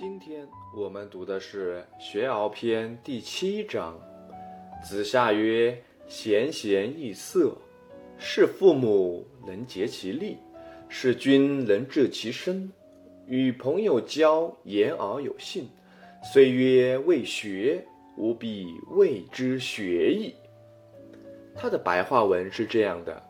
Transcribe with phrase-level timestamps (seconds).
[0.00, 4.00] 今天我们读的是《学而篇》第七章。
[4.82, 5.78] 子夏曰
[6.08, 7.54] ：“贤贤易色，
[8.16, 10.38] 是父母能竭其力，
[10.88, 12.72] 是君能治其身。
[13.26, 15.68] 与朋友交，言而有信。
[16.32, 17.86] 虽曰未学，
[18.16, 20.34] 吾必谓之学矣。”
[21.54, 23.22] 他的白话文是这样的：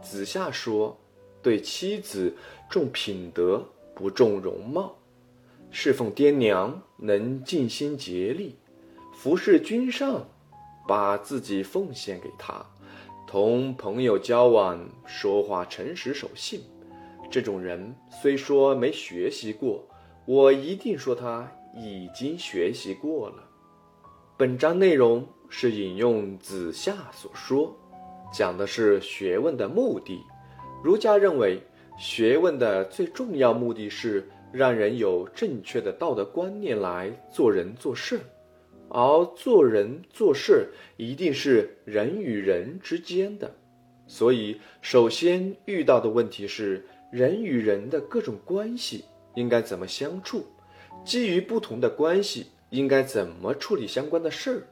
[0.00, 0.96] 子夏说，
[1.42, 2.32] 对妻子
[2.70, 4.96] 重品德，不重容貌。
[5.76, 8.54] 侍奉爹娘能尽心竭力，
[9.12, 10.24] 服侍君上，
[10.86, 12.64] 把自己奉献给他，
[13.26, 16.60] 同朋友交往，说话诚实守信。
[17.28, 19.84] 这种人虽说没学习过，
[20.26, 23.42] 我一定说他已经学习过了。
[24.36, 27.76] 本章内容是引用子夏所说，
[28.32, 30.20] 讲的是学问的目的。
[30.84, 31.60] 儒家认为，
[31.98, 34.30] 学问的最重要目的是。
[34.54, 38.20] 让人有正确的道德观念来做人做事，
[38.88, 43.52] 而做人做事一定是人与人之间的，
[44.06, 50.46] 所以首先遇到的问题是人与人的各种关系应该怎么相处，
[51.04, 54.62] 基于不同的关系应该怎么处理相关的事儿。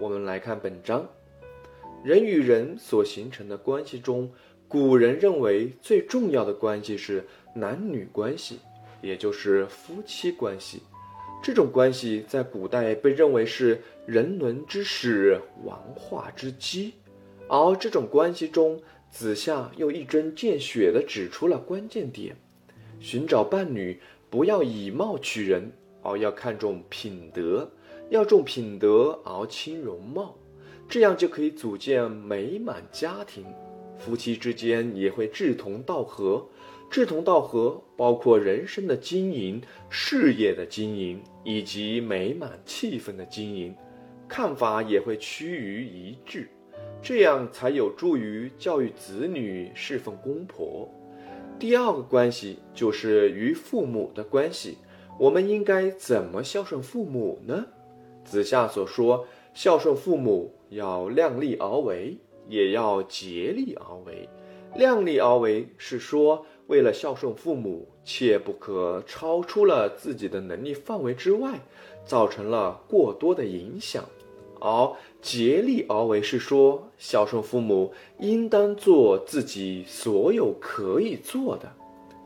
[0.00, 1.06] 我们来看本章，
[2.02, 4.30] 人与人所形成的关系中，
[4.68, 8.60] 古人认为最重要的关系是男女关系。
[9.00, 10.82] 也就是夫妻关系，
[11.42, 16.94] 这种关系在古代被认为是人伦之始、文化之基。
[17.48, 22.36] 而这种关系中，子夏又一针见血地指出了关键点：
[23.00, 27.66] 寻找伴侣不要以貌取人，而要看重品德；
[28.10, 30.36] 要重品德而轻容貌，
[30.88, 33.46] 这样就可以组建美满家庭，
[33.98, 36.46] 夫妻之间也会志同道合。
[36.90, 39.60] 志同道合包括人生的经营、
[39.90, 43.74] 事业的经营以及美满气氛的经营，
[44.26, 46.48] 看法也会趋于一致，
[47.02, 50.88] 这样才有助于教育子女、侍奉公婆。
[51.58, 54.78] 第二个关系就是与父母的关系，
[55.18, 57.66] 我们应该怎么孝顺父母呢？
[58.24, 62.16] 子夏所说，孝顺父母要量力而为，
[62.48, 64.28] 也要竭力而为。
[64.74, 66.44] 量力而为是说。
[66.68, 71.58] 为了孝顺父母，切不可超出了自己的能力范围之外，
[72.04, 74.02] 造成了过多的影响；
[74.60, 74.92] 而
[75.22, 81.72] 竭力而为是说，孝顺父母应当做自己所有可以做的，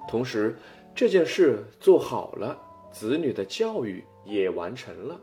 [0.08, 0.56] 同时
[0.92, 5.20] 这件事做好了，子女的教育也完成了，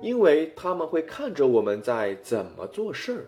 [0.00, 3.26] 因为他们会看着我们在怎么做事儿，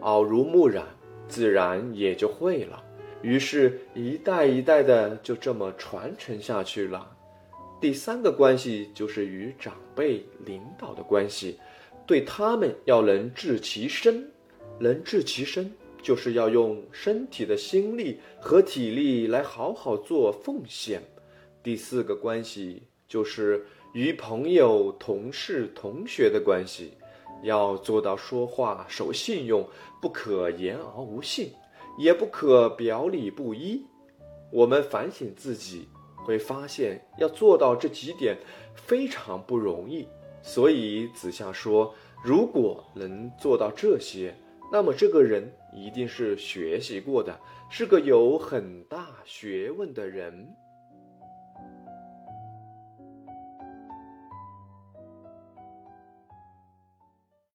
[0.00, 0.84] 耳濡目染，
[1.28, 2.82] 自然也就会了。
[3.22, 7.10] 于是，一代一代的就这么传承下去了。
[7.80, 11.58] 第三个关系就是与长辈、领导的关系，
[12.06, 14.30] 对他们要能治其身，
[14.78, 15.72] 能治其身，
[16.02, 21.02] 就是要用身体的心力和体力来好好做奉献。
[21.62, 26.92] 第四个关系就是与朋友、同事、同学的关系，
[27.42, 29.66] 要做到说话守信用，
[30.00, 31.52] 不可言而无信。
[31.96, 33.86] 也不可表里不一。
[34.50, 38.36] 我们反省自己，会发现要做到这几点
[38.74, 40.08] 非常不容易。
[40.42, 44.34] 所以子夏说，如果能做到这些，
[44.72, 47.38] 那么这个人一定是学习过的，
[47.70, 50.48] 是个有很大学问的人。